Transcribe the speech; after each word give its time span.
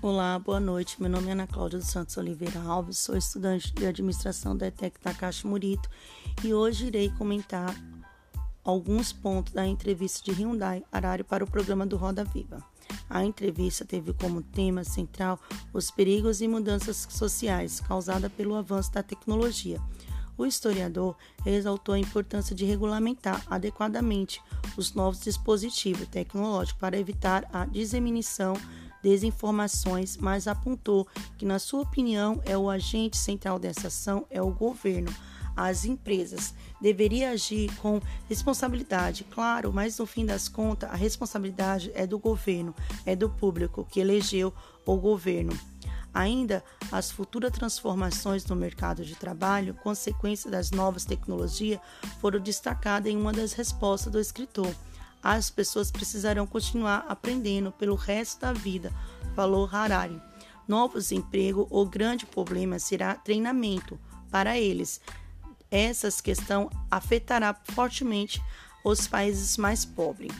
Olá, 0.00 0.38
boa 0.38 0.60
noite. 0.60 1.02
Meu 1.02 1.10
nome 1.10 1.26
é 1.26 1.32
Ana 1.32 1.48
Cláudia 1.48 1.80
dos 1.80 1.88
Santos 1.88 2.16
Oliveira 2.16 2.60
Alves, 2.60 2.98
sou 2.98 3.16
estudante 3.16 3.74
de 3.74 3.84
administração 3.84 4.56
da 4.56 4.68
ETEC 4.68 5.00
Takashi 5.00 5.44
Murito 5.44 5.90
e 6.44 6.54
hoje 6.54 6.86
irei 6.86 7.10
comentar 7.18 7.74
alguns 8.62 9.12
pontos 9.12 9.52
da 9.52 9.66
entrevista 9.66 10.22
de 10.22 10.40
Hyundai 10.40 10.84
Arari 10.92 11.24
para 11.24 11.42
o 11.42 11.50
programa 11.50 11.84
do 11.84 11.96
Roda 11.96 12.22
Viva. 12.22 12.62
A 13.10 13.24
entrevista 13.24 13.84
teve 13.84 14.12
como 14.12 14.40
tema 14.40 14.84
central 14.84 15.36
os 15.72 15.90
perigos 15.90 16.40
e 16.40 16.46
mudanças 16.46 17.08
sociais 17.10 17.80
causadas 17.80 18.30
pelo 18.30 18.54
avanço 18.54 18.92
da 18.92 19.02
tecnologia. 19.02 19.80
O 20.36 20.46
historiador 20.46 21.16
exaltou 21.44 21.96
a 21.96 21.98
importância 21.98 22.54
de 22.54 22.64
regulamentar 22.64 23.42
adequadamente 23.50 24.40
os 24.76 24.94
novos 24.94 25.18
dispositivos 25.18 26.06
tecnológicos 26.06 26.78
para 26.78 26.96
evitar 26.96 27.50
a 27.52 27.64
disseminação 27.64 28.54
desinformações, 29.08 30.18
mas 30.18 30.46
apontou 30.46 31.08
que, 31.38 31.46
na 31.46 31.58
sua 31.58 31.80
opinião, 31.80 32.42
é 32.44 32.58
o 32.58 32.68
agente 32.68 33.16
central 33.16 33.58
dessa 33.58 33.88
ação 33.88 34.26
é 34.30 34.42
o 34.42 34.50
governo. 34.50 35.10
As 35.56 35.84
empresas 35.84 36.54
deveriam 36.80 37.32
agir 37.32 37.74
com 37.78 38.00
responsabilidade, 38.28 39.24
claro, 39.24 39.72
mas 39.72 39.98
no 39.98 40.06
fim 40.06 40.26
das 40.26 40.46
contas, 40.46 40.90
a 40.90 40.94
responsabilidade 40.94 41.90
é 41.94 42.06
do 42.06 42.18
governo, 42.18 42.74
é 43.06 43.16
do 43.16 43.30
público 43.30 43.86
que 43.90 43.98
elegeu 43.98 44.52
o 44.84 44.96
governo. 44.96 45.58
Ainda, 46.12 46.62
as 46.92 47.10
futuras 47.10 47.50
transformações 47.50 48.44
no 48.46 48.54
mercado 48.56 49.04
de 49.04 49.14
trabalho, 49.14 49.74
consequência 49.74 50.50
das 50.50 50.70
novas 50.70 51.04
tecnologias, 51.04 51.80
foram 52.20 52.40
destacadas 52.40 53.10
em 53.10 53.16
uma 53.16 53.32
das 53.32 53.52
respostas 53.52 54.12
do 54.12 54.20
escritor 54.20 54.72
as 55.22 55.50
pessoas 55.50 55.90
precisarão 55.90 56.46
continuar 56.46 57.04
aprendendo 57.08 57.72
pelo 57.72 57.94
resto 57.94 58.40
da 58.40 58.52
vida, 58.52 58.92
falou 59.34 59.68
Harari. 59.70 60.20
Novos 60.66 61.12
empregos, 61.12 61.66
o 61.70 61.86
grande 61.86 62.26
problema 62.26 62.78
será 62.78 63.14
treinamento 63.14 63.98
para 64.30 64.58
eles. 64.58 65.00
Essa 65.70 66.10
questão 66.22 66.70
afetará 66.90 67.54
fortemente 67.72 68.42
os 68.84 69.06
países 69.06 69.56
mais 69.56 69.84
pobres. 69.84 70.32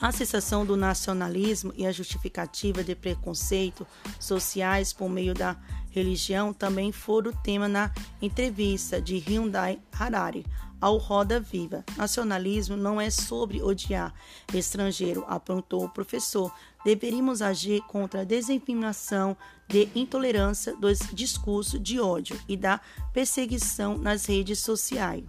A 0.00 0.10
sensação 0.10 0.66
do 0.66 0.76
nacionalismo 0.76 1.72
e 1.76 1.86
a 1.86 1.92
justificativa 1.92 2.82
de 2.82 2.96
preconceito 2.96 3.86
sociais 4.18 4.92
por 4.92 5.08
meio 5.08 5.32
da 5.32 5.56
religião 5.92 6.52
também 6.52 6.90
foram 6.90 7.32
tema 7.32 7.68
na 7.68 7.92
entrevista 8.20 9.00
de 9.00 9.18
Hyundai 9.18 9.78
Harari 9.92 10.44
ao 10.80 10.96
Roda 10.96 11.38
Viva. 11.38 11.84
Nacionalismo 11.96 12.76
não 12.76 13.00
é 13.00 13.08
sobre 13.08 13.62
odiar 13.62 14.12
estrangeiro, 14.52 15.24
apontou 15.28 15.84
o 15.84 15.88
professor. 15.88 16.52
Deveríamos 16.84 17.40
agir 17.40 17.80
contra 17.82 18.22
a 18.22 18.24
desinformação 18.24 19.36
de 19.68 19.88
intolerância 19.94 20.74
dos 20.74 20.98
discursos 21.12 21.80
de 21.80 22.00
ódio 22.00 22.40
e 22.48 22.56
da 22.56 22.80
perseguição 23.12 23.96
nas 23.96 24.26
redes 24.26 24.58
sociais. 24.58 25.24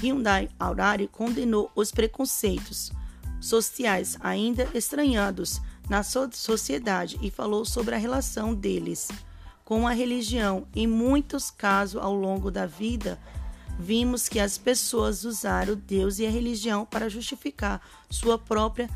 Hyundai 0.00 0.48
Harari 0.58 1.08
condenou 1.08 1.70
os 1.74 1.90
preconceitos 1.90 2.90
sociais 3.40 4.16
ainda 4.20 4.68
estranhados 4.72 5.60
na 5.88 6.02
sociedade 6.02 7.18
e 7.20 7.30
falou 7.30 7.64
sobre 7.64 7.94
a 7.94 7.98
relação 7.98 8.54
deles 8.54 9.08
com 9.66 9.86
a 9.86 9.92
religião. 9.92 10.66
Em 10.74 10.86
muitos 10.86 11.50
casos, 11.50 12.00
ao 12.00 12.14
longo 12.14 12.50
da 12.52 12.64
vida, 12.64 13.18
vimos 13.78 14.28
que 14.28 14.38
as 14.38 14.56
pessoas 14.56 15.24
usaram 15.24 15.74
Deus 15.74 16.18
e 16.20 16.26
a 16.26 16.30
religião 16.30 16.86
para 16.86 17.10
justificar 17.10 17.82
sua 18.08 18.38
própria 18.38 18.88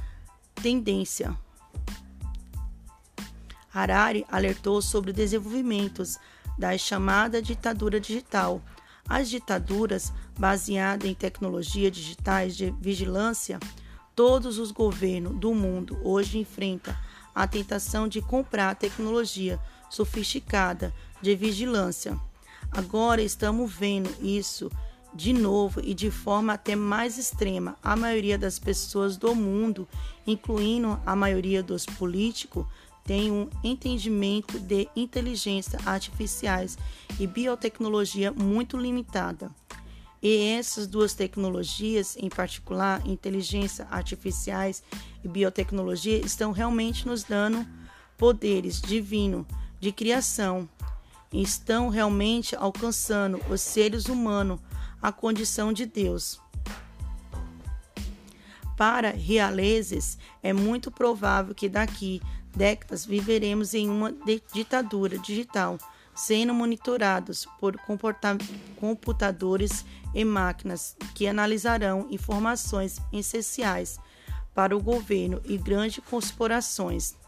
tendência. 0.55 1.37
Harari 3.75 4.25
alertou 4.31 4.81
sobre 4.81 5.13
desenvolvimentos 5.13 6.19
da 6.57 6.79
chamada 6.79 7.43
ditadura 7.43 7.99
digital. 7.99 8.63
As 9.09 9.29
ditaduras 9.29 10.13
baseadas 10.39 11.11
em 11.11 11.15
tecnologias 11.15 11.91
digitais 11.91 12.57
de 12.57 12.71
vigilância, 12.81 13.59
todos 14.15 14.57
os 14.57 14.71
governos 14.71 15.37
do 15.37 15.53
mundo 15.53 15.99
hoje 16.05 16.39
enfrentam 16.39 16.95
a 17.35 17.47
tentação 17.47 18.07
de 18.07 18.23
comprar 18.23 18.77
tecnologia 18.77 19.59
sofisticada 19.91 20.95
de 21.21 21.35
vigilância. 21.35 22.19
Agora 22.73 23.21
estamos 23.21 23.73
vendo 23.73 24.09
isso 24.23 24.71
de 25.13 25.33
novo 25.33 25.81
e 25.83 25.93
de 25.93 26.11
forma 26.11 26.53
até 26.53 26.77
mais 26.77 27.19
extrema. 27.19 27.77
A 27.83 27.97
maioria 27.97 28.39
das 28.39 28.59
pessoas 28.59 29.17
do 29.17 29.35
mundo, 29.35 29.89
incluindo 30.27 30.99
a 31.05 31.17
maioria 31.17 31.63
dos 31.63 31.85
políticos, 31.85 32.65
tem 33.05 33.31
um 33.31 33.49
entendimento 33.65 34.59
de 34.59 34.89
inteligência 34.95 35.81
artificiais 35.85 36.79
e 37.19 37.27
biotecnologia 37.27 38.31
muito 38.31 38.77
limitada. 38.77 39.51
E 40.23 40.51
essas 40.51 40.87
duas 40.87 41.15
tecnologias, 41.15 42.17
em 42.17 42.29
particular, 42.29 43.05
inteligência 43.07 43.89
artificiais 43.91 44.83
e 45.25 45.29
biotecnologia, 45.29 46.19
estão 46.19 46.53
realmente 46.53 47.09
nos 47.09 47.25
dando 47.25 47.67
poderes 48.19 48.81
divinos 48.81 49.47
de 49.81 49.91
criação 49.91 50.69
estão 51.33 51.89
realmente 51.89 52.55
alcançando 52.55 53.41
os 53.49 53.61
seres 53.61 54.07
humanos 54.07 54.61
a 55.01 55.11
condição 55.11 55.73
de 55.73 55.87
Deus. 55.87 56.41
Para 58.77 59.11
realeses, 59.11 60.19
é 60.43 60.53
muito 60.53 60.91
provável 60.91 61.55
que 61.55 61.69
daqui 61.69 62.21
décadas 62.55 63.05
viveremos 63.05 63.75
em 63.75 63.89
uma 63.89 64.13
ditadura 64.53 65.19
digital, 65.19 65.79
sendo 66.15 66.53
monitorados 66.53 67.47
por 67.59 67.77
computadores 68.77 69.85
e 70.15 70.25
máquinas 70.25 70.97
que 71.15 71.27
analisarão 71.27 72.07
informações 72.11 73.01
essenciais 73.13 73.99
para 74.55 74.77
o 74.77 74.83
governo 74.83 75.41
e 75.45 75.57
grandes 75.57 76.03
corporações. 76.05 77.20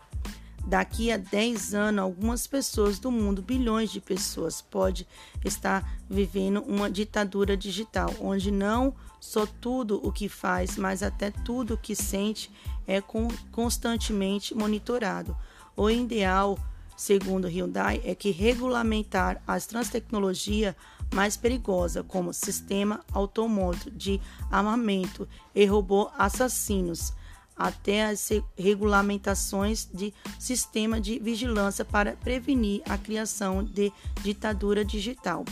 Daqui 0.65 1.11
a 1.11 1.17
10 1.17 1.75
anos, 1.75 2.03
algumas 2.03 2.47
pessoas 2.47 2.99
do 2.99 3.11
mundo, 3.11 3.43
bilhões 3.43 3.91
de 3.91 4.00
pessoas, 4.00 4.62
pode 4.62 5.06
estar 5.45 5.99
vivendo 6.09 6.62
uma 6.62 6.91
ditadura 6.91 7.56
digital, 7.56 8.15
onde 8.21 8.50
não 8.50 8.95
só 9.21 9.45
tudo 9.47 10.01
o 10.06 10.12
que 10.12 10.28
faz, 10.28 10.77
mas 10.77 11.03
até 11.03 11.31
tudo 11.31 11.75
o 11.75 11.78
que 11.78 11.95
sente 11.95 12.51
é 12.87 13.03
constantemente 13.51 14.55
monitorado. 14.55 15.37
O 15.77 15.91
ideal, 15.91 16.59
segundo 16.97 17.49
Hyundai, 17.49 18.01
é 18.05 18.15
que 18.15 18.31
regulamentar 18.31 19.43
as 19.47 19.67
transtecnologias 19.67 20.75
mais 21.12 21.37
perigosas, 21.37 22.05
como 22.06 22.33
sistema 22.33 23.05
autônomo 23.12 23.75
de 23.93 24.21
armamento 24.51 25.28
e 25.55 25.65
robô 25.67 26.11
assassinos 26.17 27.12
até 27.57 28.07
as 28.07 28.29
regulamentações 28.57 29.89
de 29.93 30.13
sistema 30.39 31.01
de 31.01 31.19
vigilância 31.19 31.85
para 31.85 32.17
prevenir 32.17 32.83
a 32.89 32.97
criação 32.97 33.63
de 33.63 33.93
ditadura 34.23 34.85
digital. 34.85 35.45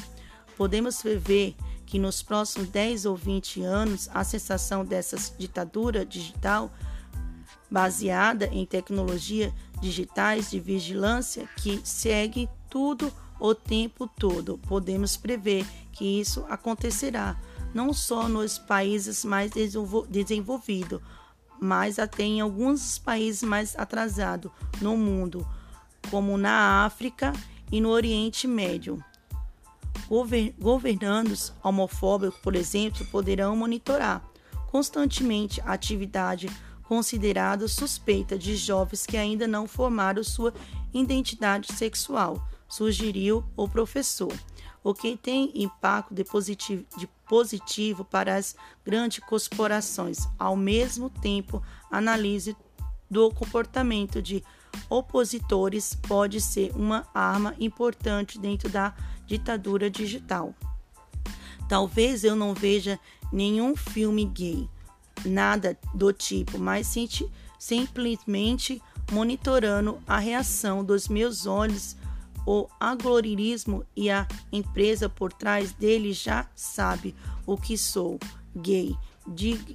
Podemos 0.57 1.03
ver 1.03 1.55
que 1.87 1.99
nos 1.99 2.23
próximos 2.23 2.69
10 2.69 3.07
ou 3.07 3.17
20 3.17 3.63
anos 3.63 4.09
a 4.15 4.23
sensação 4.23 4.85
dessa 4.85 5.17
ditadura 5.39 6.05
digital 6.05 6.73
baseada 7.71 8.47
em 8.47 8.67
tecnologia 8.67 9.53
digitais 9.81 10.51
de 10.51 10.61
vigilância 10.61 11.49
que 11.57 11.81
segue 11.85 12.49
tudo 12.69 13.13
o 13.39 13.55
tempo 13.55 14.07
todo. 14.07 14.59
Podemos 14.69 15.17
prever 15.17 15.67
que 15.93 16.21
isso 16.21 16.45
acontecerá 16.49 17.41
não 17.73 17.93
só 17.93 18.29
nos 18.29 18.59
países 18.59 19.25
mais 19.25 19.51
desenvolvidos, 20.09 21.01
mas 21.61 21.99
até 21.99 22.23
em 22.23 22.41
alguns 22.41 22.99
países 22.99 23.43
mais 23.43 23.79
atrasados 23.79 24.51
no 24.81 24.97
mundo, 24.97 25.47
como 26.11 26.39
na 26.39 26.85
África 26.85 27.33
e 27.71 27.81
no 27.81 27.91
Oriente 27.91 28.47
Médio. 28.47 29.03
Governandos 30.59 31.53
homofóbicos, 31.63 32.41
por 32.41 32.57
exemplo, 32.57 33.07
poderão 33.07 33.55
monitorar 33.55 34.25
constantemente 34.71 35.61
a 35.61 35.73
atividade 35.73 36.49
considerada 36.85 37.69
suspeita 37.69 38.37
de 38.37 38.57
jovens 38.57 39.07
que 39.07 39.17
ainda 39.17 39.47
não 39.47 39.69
formaram 39.69 40.25
sua 40.25 40.53
identidade 40.93 41.73
sexual, 41.73 42.45
sugeriu 42.69 43.45
o 43.57 43.69
professor 43.69 44.33
o 44.83 44.95
que 44.95 45.17
tem 45.17 45.53
impacto 45.55 46.15
de 46.15 46.25
positivo, 46.25 46.85
de 46.97 47.07
positivo 47.29 48.05
para 48.05 48.37
as 48.37 48.57
grandes 48.85 49.23
corporações. 49.25 50.27
Ao 50.39 50.57
mesmo 50.57 51.11
tempo, 51.11 51.63
análise 51.91 52.57
do 53.11 53.31
comportamento 53.31 54.23
de 54.23 54.43
opositores 54.89 55.95
pode 55.95 56.41
ser 56.41 56.73
uma 56.75 57.07
arma 57.13 57.55
importante 57.59 58.39
dentro 58.39 58.69
da 58.69 58.95
ditadura 59.27 59.91
digital. 59.91 60.55
Talvez 61.69 62.25
eu 62.25 62.35
não 62.35 62.55
veja 62.55 62.99
nenhum 63.33 63.77
filme 63.77 64.25
gay, 64.25 64.69
nada 65.25 65.79
do 65.95 66.13
tipo, 66.13 66.59
mas 66.59 66.93
simplesmente 67.59 68.83
monitorando 69.13 70.01
a 70.07 70.19
reação 70.19 70.85
dos 70.85 71.09
meus 71.09 71.47
olhos. 71.47 71.97
O 72.47 72.67
algoritmo 72.79 73.85
e 73.95 74.11
a 74.11 74.27
empresa 74.53 75.09
por 75.09 75.33
trás 75.33 75.73
dele 75.73 76.13
já 76.13 76.47
sabe 76.55 77.15
o 77.47 77.57
que 77.57 77.77
sou 77.77 78.19
gay. 78.57 78.97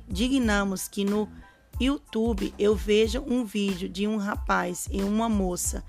Dignamos 0.07 0.87
que 0.87 1.05
no 1.05 1.29
YouTube 1.79 2.53
eu 2.57 2.75
vejo 2.75 3.23
um 3.27 3.45
vídeo 3.45 3.87
de 3.87 4.07
um 4.07 4.17
rapaz 4.17 4.87
e 4.91 5.01
uma 5.03 5.29
moça 5.29 5.83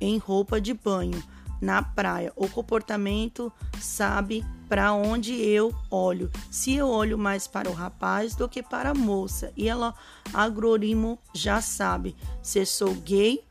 em 0.00 0.18
roupa 0.18 0.60
de 0.60 0.74
banho 0.74 1.22
na 1.60 1.82
praia. 1.82 2.32
O 2.36 2.48
comportamento 2.48 3.52
sabe 3.80 4.44
para 4.68 4.92
onde 4.92 5.34
eu 5.34 5.74
olho. 5.90 6.30
Se 6.50 6.74
eu 6.74 6.88
olho 6.88 7.18
mais 7.18 7.46
para 7.46 7.70
o 7.70 7.74
rapaz 7.74 8.34
do 8.34 8.48
que 8.48 8.62
para 8.62 8.90
a 8.90 8.94
moça, 8.94 9.52
e 9.56 9.68
ela 9.68 9.94
algoritmo 10.32 11.18
já 11.32 11.60
sabe 11.60 12.14
se 12.42 12.64
sou 12.64 12.94
gay, 12.94 13.44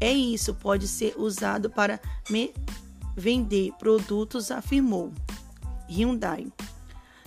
é 0.00 0.12
isso, 0.12 0.54
pode 0.54 0.86
ser 0.86 1.14
usado 1.16 1.70
para 1.70 2.00
me 2.30 2.54
vender 3.16 3.72
produtos, 3.78 4.50
afirmou 4.50 5.12
Hyundai. 5.88 6.46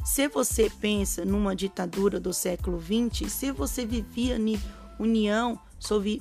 Se 0.04 0.28
você 0.28 0.70
pensa 0.70 1.24
numa 1.24 1.56
ditadura 1.56 2.20
do 2.20 2.34
século 2.34 2.82
XX, 2.82 3.32
se 3.32 3.52
você 3.52 3.86
vivia 3.86 4.40
na 4.40 4.58
União 5.00 5.60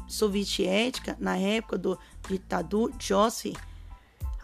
Soviética 0.09 1.17
na 1.21 1.37
época 1.37 1.79
do 1.79 1.99
ditador 2.29 2.93
Joseph, 2.99 3.57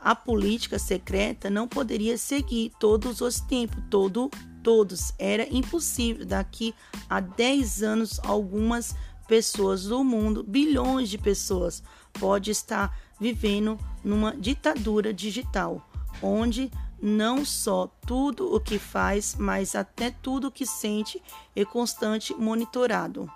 a 0.01 0.15
política 0.15 0.79
secreta 0.79 1.51
não 1.51 1.67
poderia 1.67 2.17
seguir 2.17 2.71
todos 2.79 3.21
os 3.21 3.41
tempos, 3.41 3.83
todo, 3.91 4.31
todos. 4.63 5.13
Era 5.19 5.49
impossível. 5.51 6.25
Daqui 6.25 6.75
a 7.11 7.19
10 7.19 7.83
anos, 7.83 8.21
algumas 8.21 8.95
pessoas 9.27 9.85
do 9.85 10.03
mundo, 10.03 10.43
bilhões 10.43 11.09
de 11.09 11.19
pessoas, 11.19 11.83
pode 12.13 12.51
estar 12.51 12.97
vivendo 13.21 13.79
numa 14.05 14.37
ditadura 14.37 15.13
digital, 15.13 15.89
onde 16.23 16.71
não 17.01 17.45
só 17.45 17.87
tudo 18.07 18.55
o 18.55 18.61
que 18.61 18.79
faz, 18.79 19.37
mas 19.39 19.75
até 19.75 20.11
tudo 20.11 20.49
o 20.49 20.51
que 20.51 20.67
sente 20.67 21.23
é 21.55 21.65
constante 21.65 22.35
monitorado. 22.35 23.31